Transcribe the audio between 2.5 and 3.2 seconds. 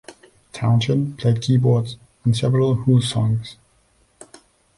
Who